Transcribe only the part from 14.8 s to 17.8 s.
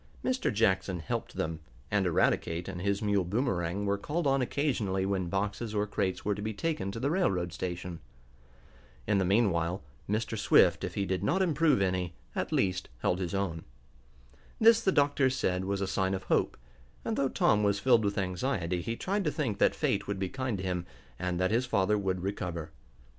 the doctors said was a sign of hope, and, though Tom was